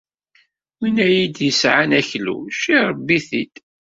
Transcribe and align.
Win 0.79 0.95
ay 1.05 1.19
d-yesɛan 1.35 1.91
akluc, 1.99 2.61
iṛebbi-t-id. 2.75 3.55